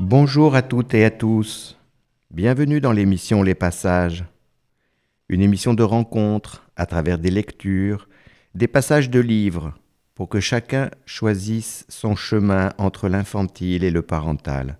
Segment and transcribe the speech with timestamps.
[0.00, 1.78] Bonjour à toutes et à tous.
[2.30, 4.24] Bienvenue dans l'émission Les Passages.
[5.30, 8.08] Une émission de rencontre à travers des lectures,
[8.54, 9.74] des passages de livres,
[10.14, 14.78] pour que chacun choisisse son chemin entre l'infantile et le parental.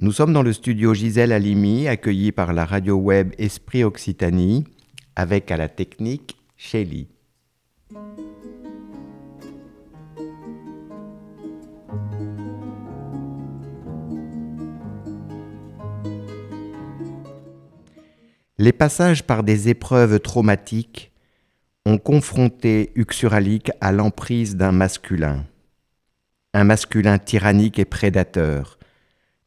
[0.00, 4.64] Nous sommes dans le studio Gisèle Halimi, accueilli par la radio web Esprit Occitanie,
[5.16, 7.08] avec à la technique Shelly.
[18.58, 21.12] Les passages par des épreuves traumatiques
[21.84, 25.44] ont confronté Uxuralik à l'emprise d'un masculin,
[26.54, 28.78] un masculin tyrannique et prédateur,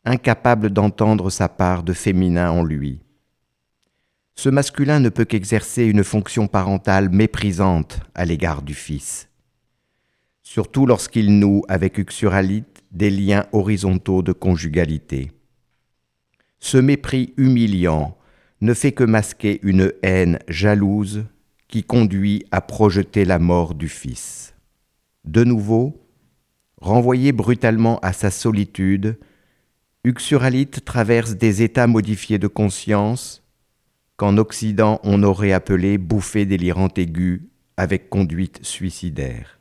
[0.06, 3.00] incapable d'entendre sa part de féminin en lui.
[4.36, 9.28] Ce masculin ne peut qu'exercer une fonction parentale méprisante à l'égard du fils,
[10.44, 15.32] surtout lorsqu'il noue avec Uxuralite des liens horizontaux de conjugalité.
[16.60, 18.16] Ce mépris humiliant
[18.62, 21.26] ne fait que masquer une haine jalouse
[21.68, 24.56] qui conduit à projeter la mort du Fils.
[25.24, 26.06] De nouveau,
[26.82, 29.18] renvoyé brutalement à sa solitude,
[30.04, 33.44] Uxuralite traverse des états modifiés de conscience
[34.18, 39.60] qu'en Occident on aurait appelé bouffée délirante aiguë avec conduite suicidaire.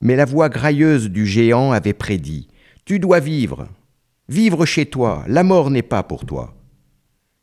[0.00, 2.48] Mais la voix grailleuse du géant avait prédit
[2.84, 3.68] Tu dois vivre,
[4.28, 6.54] vivre chez toi, la mort n'est pas pour toi.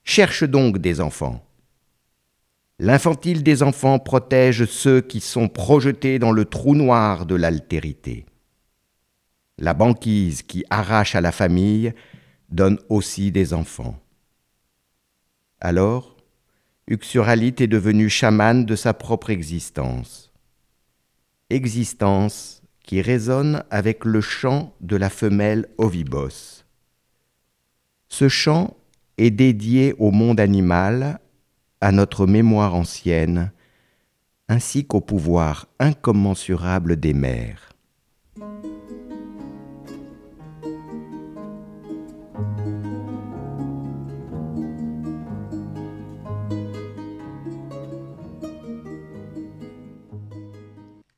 [0.10, 1.48] Cherche donc des enfants.
[2.80, 8.26] L'infantile des enfants protège ceux qui sont projetés dans le trou noir de l'altérité.
[9.60, 11.94] La banquise qui arrache à la famille
[12.50, 14.00] donne aussi des enfants.
[15.62, 16.18] Alors,
[16.88, 20.32] Uxuralite est devenu chaman de sa propre existence.
[21.52, 26.64] Existence qui résonne avec le chant de la femelle Ovibos.
[28.08, 28.76] Ce chant
[29.20, 31.20] est dédié au monde animal,
[31.82, 33.52] à notre mémoire ancienne,
[34.48, 37.70] ainsi qu'au pouvoir incommensurable des mères.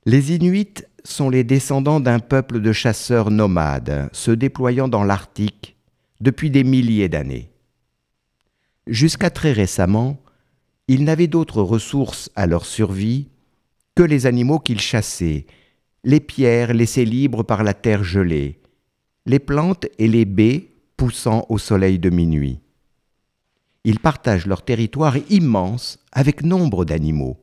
[0.06, 5.78] Les Inuits sont les descendants d'un peuple de chasseurs nomades se déployant dans l'Arctique
[6.20, 7.51] depuis des milliers d'années.
[8.92, 10.22] Jusqu'à très récemment,
[10.90, 13.30] ils n'avaient d'autres ressources à leur survie
[13.96, 15.46] que les animaux qu'ils chassaient,
[16.04, 18.60] les pierres laissées libres par la terre gelée,
[19.26, 22.60] les plantes et les baies poussant au soleil de minuit.
[23.86, 27.40] Ils partagent leur territoire immense avec nombre d'animaux,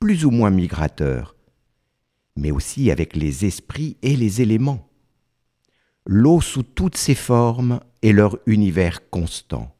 [0.00, 1.36] plus ou moins migrateurs,
[2.34, 4.90] mais aussi avec les esprits et les éléments.
[6.04, 9.72] L'eau sous toutes ses formes est leur univers constant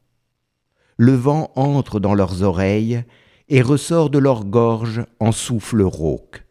[1.01, 3.03] le vent entre dans leurs oreilles
[3.49, 6.45] et ressort de leur gorge en souffle rauque.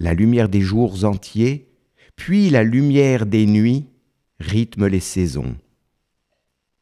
[0.00, 1.70] La lumière des jours entiers,
[2.16, 3.86] puis la lumière des nuits
[4.40, 5.54] rythment les saisons.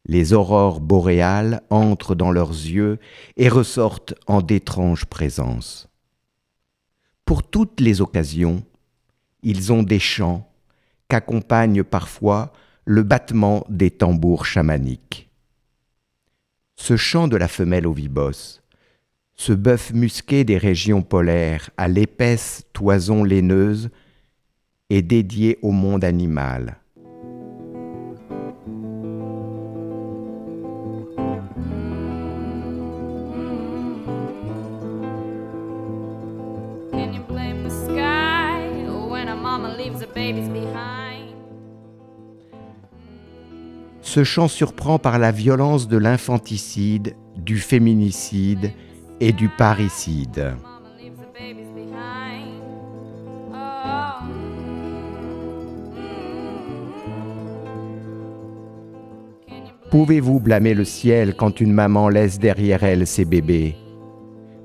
[0.05, 2.97] Les aurores boréales entrent dans leurs yeux
[3.35, 5.87] et ressortent en d'étranges présences.
[7.23, 8.63] Pour toutes les occasions,
[9.43, 10.51] ils ont des chants
[11.07, 12.51] qu'accompagne parfois
[12.83, 15.26] le battement des tambours chamaniques
[16.77, 18.61] ce chant de la femelle ovibos,
[19.33, 23.89] ce bœuf musqué des régions polaires à l'épaisse toison laineuse,
[24.89, 26.77] est dédié au monde animal.
[44.17, 48.71] Ce chant surprend par la violence de l'infanticide, du féminicide
[49.19, 50.55] et du parricide.
[59.91, 63.75] Pouvez-vous blâmer le ciel quand une maman laisse derrière elle ses bébés?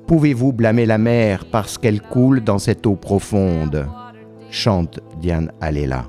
[0.06, 3.86] Pouvez-vous blâmer la mer parce qu'elle coule dans cette eau profonde?
[4.50, 6.06] Chante Diane Alela.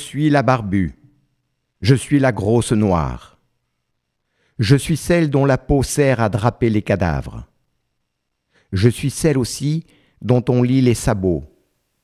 [0.00, 0.94] Suis la barbue.
[1.82, 3.38] Je suis la grosse noire.
[4.58, 7.46] Je suis celle dont la peau sert à draper les cadavres.
[8.72, 9.84] Je suis celle aussi
[10.22, 11.44] dont on lit les sabots,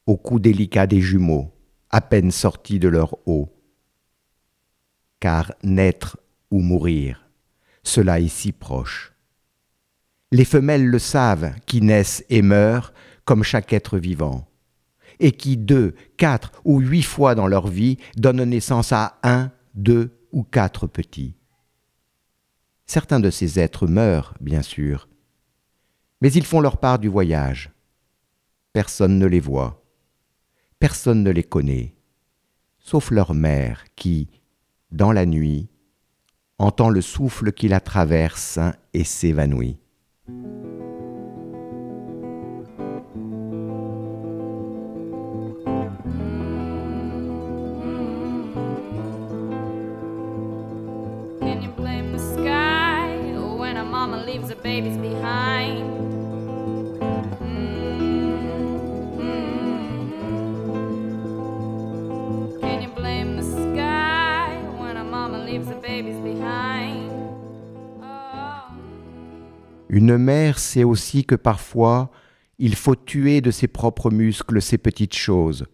[0.06, 1.52] au cou délicat des jumeaux,
[1.90, 3.52] à peine sortis de leur eau.
[5.20, 6.18] Car naître
[6.50, 7.28] ou mourir,
[7.82, 9.12] cela est si proche.
[10.32, 12.92] Les femelles le savent, qui naissent et meurent
[13.24, 14.48] comme chaque être vivant,
[15.20, 20.16] et qui deux, quatre ou huit fois dans leur vie donnent naissance à un, deux
[20.32, 21.34] ou quatre petits.
[22.86, 25.08] Certains de ces êtres meurent, bien sûr,
[26.20, 27.72] mais ils font leur part du voyage.
[28.72, 29.82] Personne ne les voit,
[30.78, 31.94] personne ne les connaît,
[32.78, 34.28] sauf leur mère qui,
[34.92, 35.68] dans la nuit,
[36.58, 38.58] entend le souffle qui la traverse
[38.94, 39.78] et s'évanouit.
[69.88, 72.10] Une mère sait aussi que parfois
[72.58, 75.66] il faut tuer de ses propres muscles ces petites choses,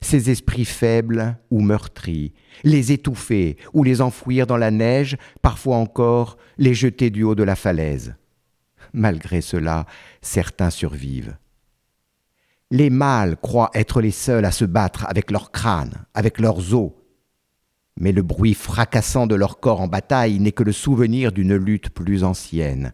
[0.00, 2.32] ces esprits faibles ou meurtris,
[2.64, 7.42] les étouffer ou les enfouir dans la neige, parfois encore les jeter du haut de
[7.42, 8.14] la falaise.
[8.92, 9.86] Malgré cela,
[10.20, 11.36] certains survivent.
[12.70, 16.92] Les mâles croient être les seuls à se battre avec leur crâne, avec leurs os.
[18.00, 21.90] Mais le bruit fracassant de leur corps en bataille n'est que le souvenir d'une lutte
[21.90, 22.92] plus ancienne.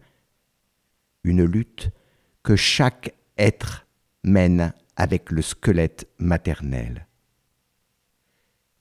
[1.23, 1.91] Une lutte
[2.43, 3.87] que chaque être
[4.23, 7.07] mène avec le squelette maternel.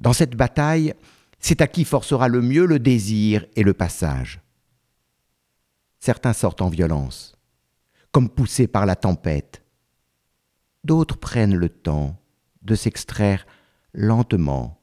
[0.00, 0.94] Dans cette bataille,
[1.38, 4.40] c'est à qui forcera le mieux le désir et le passage.
[5.98, 7.36] Certains sortent en violence,
[8.12, 9.64] comme poussés par la tempête.
[10.84, 12.20] D'autres prennent le temps
[12.62, 13.46] de s'extraire
[13.92, 14.80] lentement,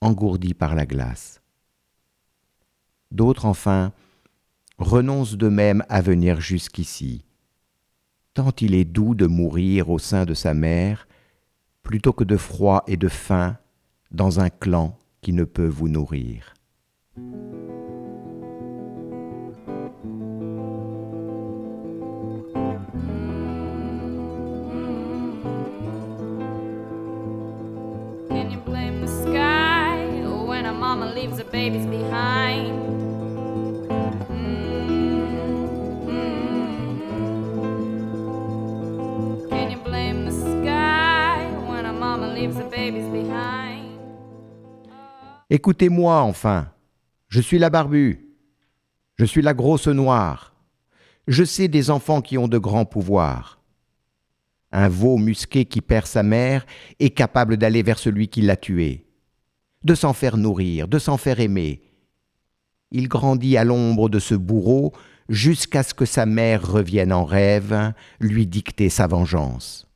[0.00, 1.40] engourdis par la glace.
[3.10, 3.92] D'autres, enfin,
[4.78, 7.24] renoncent d'eux-mêmes à venir jusqu'ici,
[8.34, 11.06] tant il est doux de mourir au sein de sa mère,
[11.82, 13.56] plutôt que de froid et de faim
[14.10, 16.54] dans un clan qui ne peut vous nourrir.
[45.48, 46.72] Écoutez-moi enfin,
[47.28, 48.26] je suis la barbue,
[49.14, 50.56] je suis la grosse noire,
[51.28, 53.60] je sais des enfants qui ont de grands pouvoirs.
[54.72, 56.66] Un veau musqué qui perd sa mère
[56.98, 59.06] est capable d'aller vers celui qui l'a tué,
[59.84, 61.82] de s'en faire nourrir, de s'en faire aimer.
[62.90, 64.92] Il grandit à l'ombre de ce bourreau
[65.28, 69.86] jusqu'à ce que sa mère revienne en rêve lui dicter sa vengeance.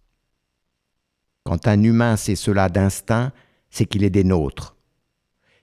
[1.45, 3.33] Quand un humain sait cela d'instinct,
[3.71, 4.77] c'est qu'il est des nôtres.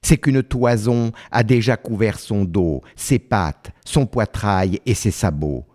[0.01, 5.65] C'est qu'une toison a déjà couvert son dos, ses pattes, son poitrail et ses sabots.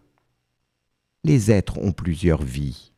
[1.25, 2.93] Les êtres ont plusieurs vies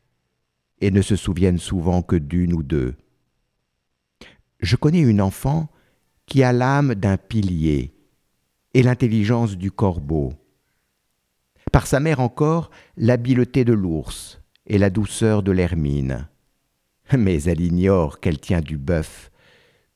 [0.81, 2.95] et ne se souviennent souvent que d'une ou deux.
[4.63, 5.69] Je connais une enfant
[6.27, 7.93] qui a l'âme d'un pilier
[8.75, 10.33] et l'intelligence du corbeau.
[11.73, 16.29] Par sa mère encore, l'habileté de l'ours et la douceur de l'hermine.
[17.19, 19.31] Mais elle ignore qu'elle tient du bœuf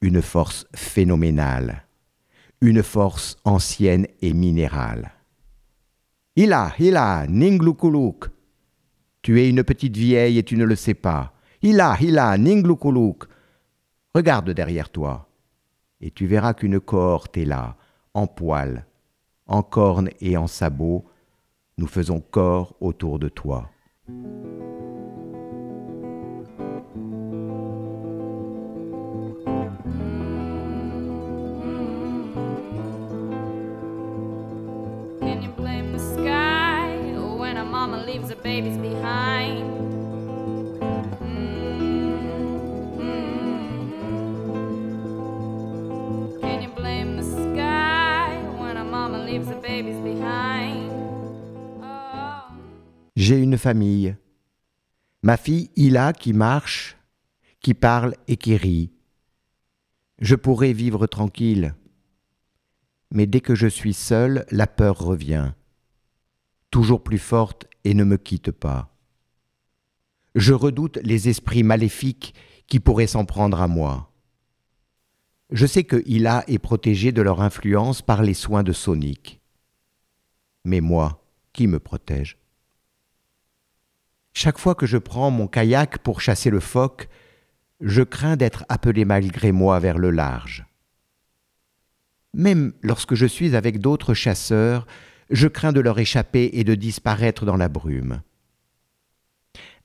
[0.00, 1.87] une force phénoménale,
[2.61, 5.12] une force ancienne et minérale.
[6.35, 8.30] Ila, Ila, Ninglukuluk.
[9.23, 11.35] Tu es une petite vieille et tu ne le sais pas.
[11.62, 13.28] Ila, Ila, Ninglukuluk.
[14.16, 15.28] Regarde derrière toi,
[16.00, 17.76] et tu verras qu'une cohorte est là,
[18.14, 18.87] en poil,
[19.46, 21.04] en cornes et en sabots.
[21.76, 23.68] Nous faisons corps autour de toi.
[35.20, 36.96] Can you blame the sky
[37.37, 39.75] when a mama leaves her babies behind?
[53.16, 54.16] J'ai une famille.
[55.23, 56.97] Ma fille Ila qui marche,
[57.61, 58.92] qui parle et qui rit.
[60.18, 61.75] Je pourrais vivre tranquille.
[63.11, 65.52] Mais dès que je suis seul, la peur revient,
[66.71, 68.95] toujours plus forte et ne me quitte pas.
[70.35, 72.35] Je redoute les esprits maléfiques
[72.66, 74.12] qui pourraient s'en prendre à moi.
[75.50, 79.40] Je sais que Ila est protégée de leur influence par les soins de Sonic.
[80.66, 82.38] Mais moi, qui me protège
[84.32, 87.08] Chaque fois que je prends mon kayak pour chasser le phoque,
[87.80, 90.66] je crains d'être appelé malgré moi vers le large.
[92.35, 94.88] Même lorsque je suis avec d'autres chasseurs,
[95.30, 98.23] je crains de leur échapper et de disparaître dans la brume.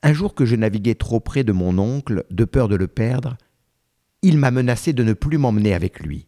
[0.01, 3.37] Un jour que je naviguais trop près de mon oncle, de peur de le perdre,
[4.23, 6.25] il m'a menacé de ne plus m'emmener avec lui.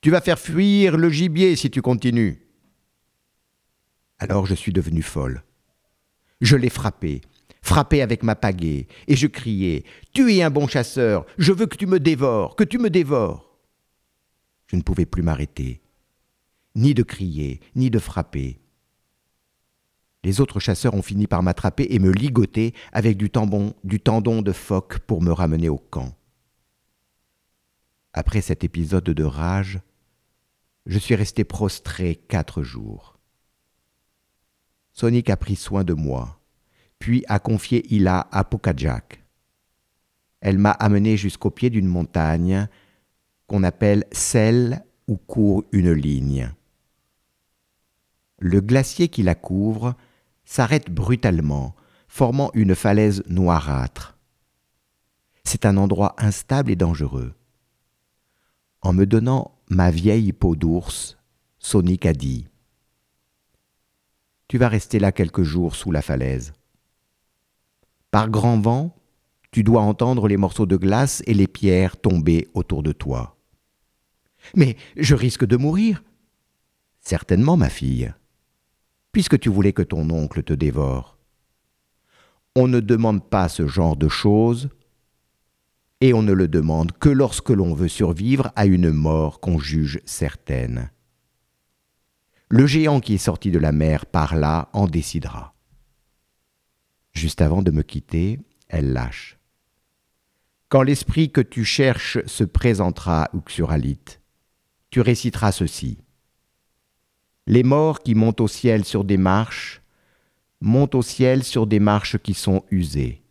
[0.00, 2.49] Tu vas faire fuir le gibier si tu continues.
[4.20, 5.42] Alors je suis devenu folle.
[6.42, 7.22] Je l'ai frappé,
[7.62, 11.76] frappé avec ma pagaie, et je criais Tu es un bon chasseur, je veux que
[11.76, 13.58] tu me dévores, que tu me dévores.
[14.66, 15.80] Je ne pouvais plus m'arrêter,
[16.74, 18.60] ni de crier, ni de frapper.
[20.22, 24.42] Les autres chasseurs ont fini par m'attraper et me ligoter avec du tendon, du tendon
[24.42, 26.14] de phoque pour me ramener au camp.
[28.12, 29.80] Après cet épisode de rage,
[30.84, 33.19] je suis resté prostré quatre jours.
[35.00, 36.38] Sonic a pris soin de moi,
[36.98, 39.24] puis a confié Ila à Pokajak.
[40.42, 42.68] Elle m'a amené jusqu'au pied d'une montagne
[43.46, 46.52] qu'on appelle celle où court une ligne.
[48.40, 49.94] Le glacier qui la couvre
[50.44, 51.74] s'arrête brutalement,
[52.06, 54.18] formant une falaise noirâtre.
[55.44, 57.32] C'est un endroit instable et dangereux.
[58.82, 61.16] En me donnant ma vieille peau d'ours,
[61.58, 62.48] Sonic a dit
[64.50, 66.52] Tu vas rester là quelques jours sous la falaise.
[68.10, 68.94] Par grand vent,
[69.52, 73.38] tu dois entendre les morceaux de glace et les pierres tomber autour de toi.
[74.56, 76.02] Mais je risque de mourir.
[77.00, 78.12] Certainement, ma fille
[79.12, 81.18] puisque tu voulais que ton oncle te dévore.
[82.56, 84.68] On ne demande pas ce genre de choses,
[86.00, 90.00] et on ne le demande que lorsque l'on veut survivre à une mort qu'on juge
[90.04, 90.90] certaine.
[92.50, 95.54] Le géant qui est sorti de la mer par là en décidera.
[97.12, 98.38] Juste avant de me quitter,
[98.68, 99.38] elle lâche.
[100.68, 104.20] Quand l'esprit que tu cherches se présentera, Uxuralite,
[104.90, 105.98] tu réciteras ceci
[107.50, 109.82] les morts qui montent au ciel sur des marches
[110.60, 113.22] montent au ciel sur des marches qui sont usées.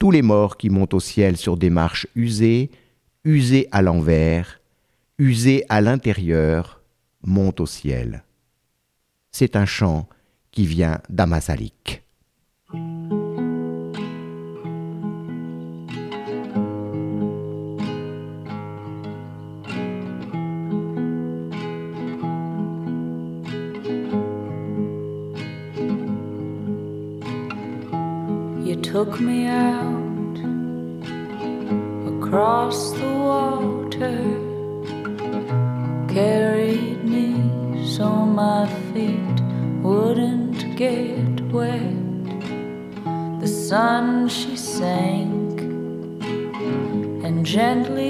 [0.00, 2.72] Tous les morts qui montent au ciel sur des marches usées,
[3.22, 4.60] usées à l'envers,
[5.18, 6.79] usées à l'intérieur,
[7.22, 8.24] montent au ciel.
[9.30, 10.08] C'est un chant
[10.50, 12.02] qui vient d'Amazalik.
[38.92, 39.40] Feet
[39.82, 41.80] wouldn't get wet.
[43.40, 45.60] The sun she sank
[47.24, 48.09] and gently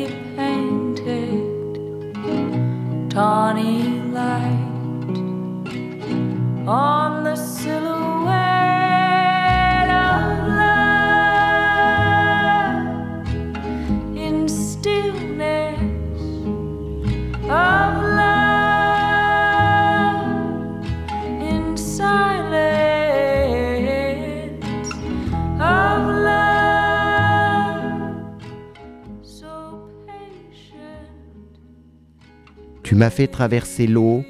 [32.90, 34.24] Tu m'as fait traverser l'eau,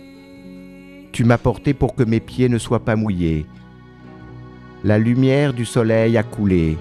[1.12, 3.46] tu m'as porté pour que mes pieds ne soient pas mouillés.
[4.84, 6.76] La lumière du soleil a coulé.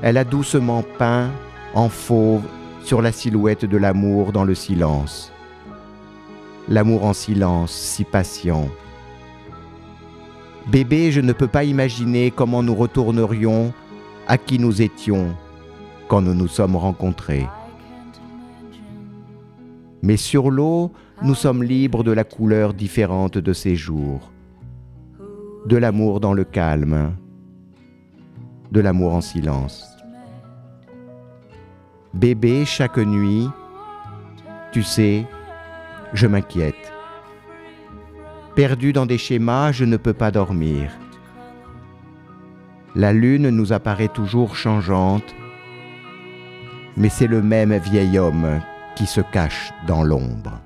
[0.00, 1.30] Elle a doucement peint
[1.74, 2.44] en fauve
[2.84, 5.32] sur la silhouette de l'amour dans le silence.
[6.68, 8.68] L'amour en silence, si patient.
[10.70, 13.72] Bébé, je ne peux pas imaginer comment nous retournerions
[14.26, 15.36] à qui nous étions
[16.08, 17.46] quand nous nous sommes rencontrés.
[20.02, 20.92] Mais sur l'eau,
[21.22, 24.32] nous sommes libres de la couleur différente de ces jours,
[25.66, 27.14] de l'amour dans le calme,
[28.72, 29.86] de l'amour en silence.
[32.14, 33.48] Bébé, chaque nuit,
[34.72, 35.26] tu sais,
[36.14, 36.93] je m'inquiète.
[38.54, 40.92] Perdu dans des schémas, je ne peux pas dormir.
[42.94, 45.34] La lune nous apparaît toujours changeante,
[46.96, 48.60] mais c'est le même vieil homme
[48.94, 50.60] qui se cache dans l'ombre.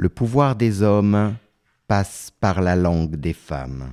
[0.00, 1.34] Le pouvoir des hommes
[1.88, 3.92] passe par la langue des femmes.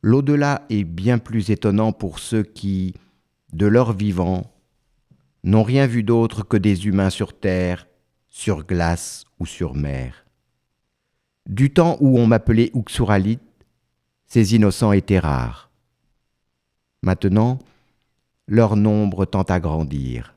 [0.00, 2.94] L'au-delà est bien plus étonnant pour ceux qui,
[3.52, 4.50] de leur vivant,
[5.44, 7.86] n'ont rien vu d'autre que des humains sur terre,
[8.30, 10.24] sur glace ou sur mer.
[11.46, 13.38] Du temps où on m'appelait Uxuralit,
[14.24, 15.70] ces innocents étaient rares.
[17.02, 17.58] Maintenant,
[18.46, 20.31] leur nombre tend à grandir.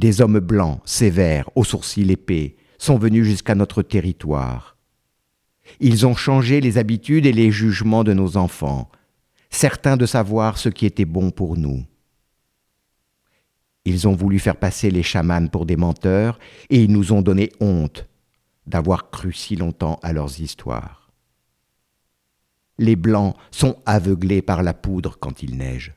[0.00, 4.78] Des hommes blancs, sévères, aux sourcils épais, sont venus jusqu'à notre territoire.
[5.78, 8.90] Ils ont changé les habitudes et les jugements de nos enfants,
[9.50, 11.84] certains de savoir ce qui était bon pour nous.
[13.84, 16.38] Ils ont voulu faire passer les chamans pour des menteurs
[16.70, 18.08] et ils nous ont donné honte
[18.66, 21.10] d'avoir cru si longtemps à leurs histoires.
[22.78, 25.92] Les blancs sont aveuglés par la poudre quand il neige.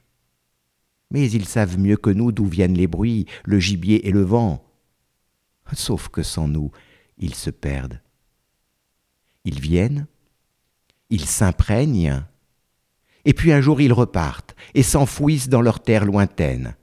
[1.13, 4.65] Mais ils savent mieux que nous d'où viennent les bruits, le gibier et le vent.
[5.73, 6.71] Sauf que sans nous,
[7.17, 8.01] ils se perdent.
[9.45, 10.07] Ils viennent,
[11.09, 12.23] ils s'imprègnent,
[13.25, 16.75] et puis un jour ils repartent et s'enfouissent dans leur terre lointaine.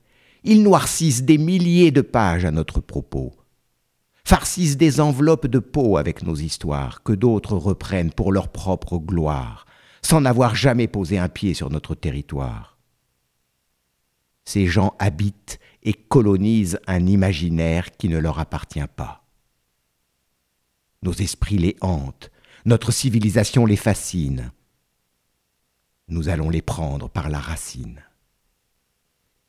[0.45, 3.35] Ils noircissent des milliers de pages à notre propos,
[4.25, 9.66] farcissent des enveloppes de peau avec nos histoires que d'autres reprennent pour leur propre gloire,
[10.03, 12.70] sans n'avoir jamais posé un pied sur notre territoire.
[14.51, 19.25] Ces gens habitent et colonisent un imaginaire qui ne leur appartient pas.
[21.03, 22.33] Nos esprits les hantent,
[22.65, 24.51] notre civilisation les fascine.
[26.09, 28.03] Nous allons les prendre par la racine.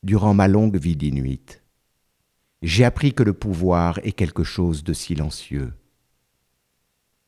[0.04, 1.60] Durant ma longue vie d'inuit,
[2.62, 5.74] j'ai appris que le pouvoir est quelque chose de silencieux,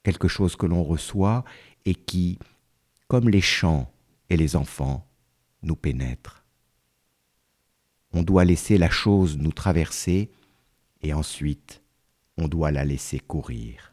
[0.04, 1.44] quelque chose que l'on reçoit
[1.86, 2.38] et qui,
[3.08, 3.92] comme les chants
[4.30, 5.08] et les enfants,
[5.64, 6.43] nous pénètre.
[8.14, 10.32] On doit laisser la chose nous traverser
[11.02, 11.82] et ensuite
[12.38, 13.93] on doit la laisser courir.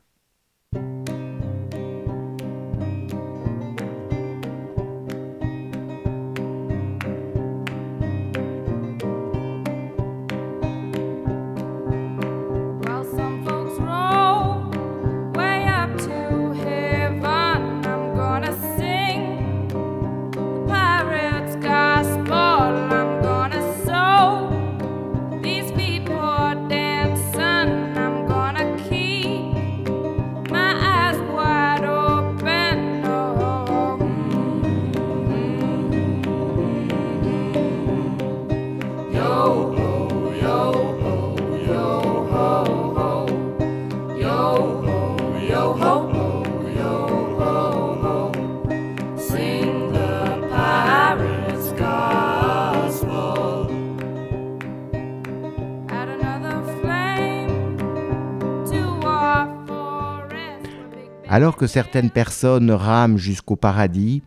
[61.41, 64.23] Alors que certaines personnes rament jusqu'au paradis,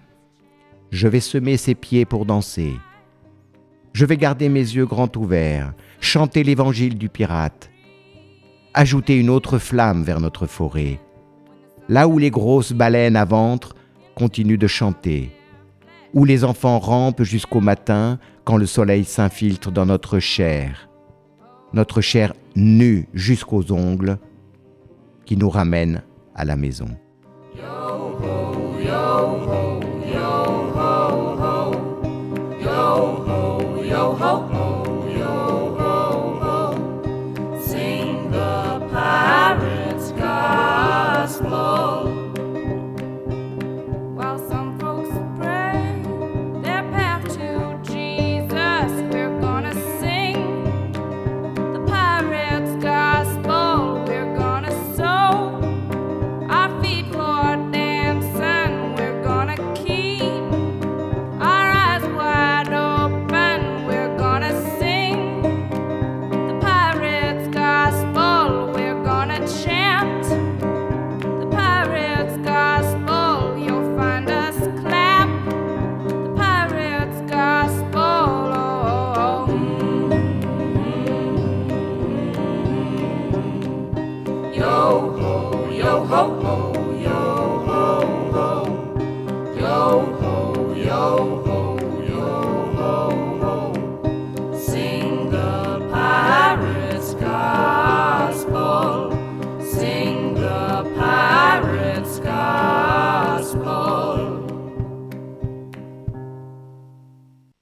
[0.90, 2.74] je vais semer ses pieds pour danser.
[3.94, 7.70] Je vais garder mes yeux grands ouverts, chanter l'évangile du pirate,
[8.74, 11.00] ajouter une autre flamme vers notre forêt,
[11.88, 13.76] là où les grosses baleines à ventre
[14.16, 15.30] continuent de chanter,
[16.16, 20.90] où les enfants rampent jusqu'au matin quand le soleil s'infiltre dans notre chair,
[21.74, 24.18] notre chair nue jusqu'aux ongles,
[25.26, 26.02] qui nous ramène
[26.34, 26.88] à la maison.
[27.56, 27.66] Yo
[28.20, 29.06] ho, yo
[29.46, 29.62] ho,
[32.64, 32.80] yo
[33.28, 34.53] ho, yo ho.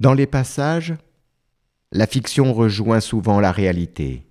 [0.02, 0.96] Dans les passages,
[1.92, 4.26] la fiction rejoint souvent la réalité.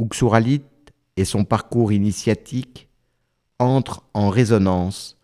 [0.00, 0.62] Uxuralit
[1.18, 2.88] et son parcours initiatique
[3.58, 5.18] entrent en résonance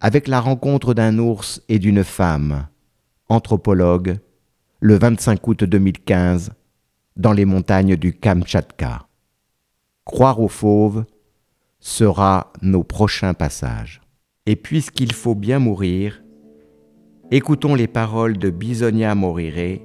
[0.00, 2.66] avec la rencontre d'un ours et d'une femme,
[3.30, 4.18] anthropologue,
[4.80, 6.52] le 25 août 2015,
[7.16, 9.06] dans les montagnes du Kamtchatka.
[10.04, 11.06] Croire aux fauves
[11.80, 14.02] sera nos prochains passages.
[14.44, 16.20] Et puisqu'il faut bien mourir,
[17.30, 19.80] écoutons les paroles de Bisonia Morire,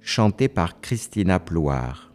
[0.00, 2.13] chantées par Christina Ploire.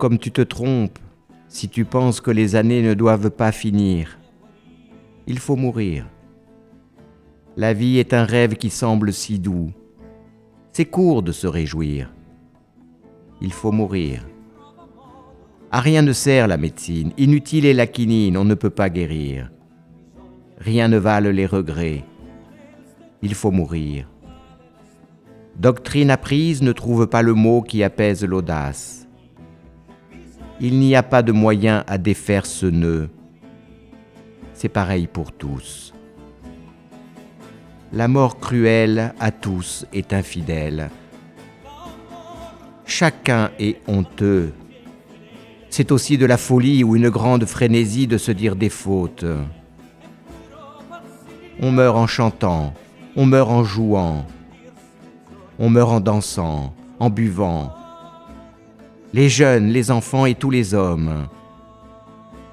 [0.00, 0.98] Comme tu te trompes
[1.46, 4.18] si tu penses que les années ne doivent pas finir.
[5.26, 6.06] Il faut mourir.
[7.56, 9.70] La vie est un rêve qui semble si doux.
[10.72, 12.10] C'est court de se réjouir.
[13.42, 14.26] Il faut mourir.
[15.70, 19.50] À rien ne sert la médecine, inutile est la quinine, on ne peut pas guérir.
[20.58, 22.04] Rien ne valent les regrets.
[23.20, 24.08] Il faut mourir.
[25.58, 28.99] Doctrine apprise ne trouve pas le mot qui apaise l'audace.
[30.62, 33.08] Il n'y a pas de moyen à défaire ce nœud.
[34.52, 35.94] C'est pareil pour tous.
[37.94, 40.90] La mort cruelle à tous est infidèle.
[42.84, 44.52] Chacun est honteux.
[45.70, 49.24] C'est aussi de la folie ou une grande frénésie de se dire des fautes.
[51.62, 52.74] On meurt en chantant,
[53.16, 54.26] on meurt en jouant,
[55.58, 57.79] on meurt en dansant, en buvant.
[59.12, 61.26] Les jeunes, les enfants et tous les hommes.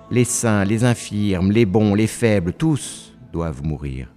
[0.10, 4.08] Les saints, les infirmes, les bons, les faibles, tous doivent mourir.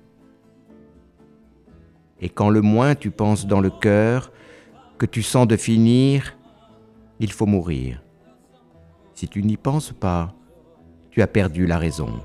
[2.21, 4.33] Et quand le moins tu penses dans le cœur,
[4.99, 6.37] que tu sens de finir,
[7.19, 8.03] il faut mourir.
[9.15, 10.35] Si tu n'y penses pas,
[11.11, 12.21] tu as perdu la raison.